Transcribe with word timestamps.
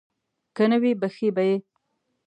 که 0.55 0.63
نه 0.71 0.77
وي 0.81 0.91
بښي 1.01 1.29
به 1.35 1.43
یې. 1.49 1.57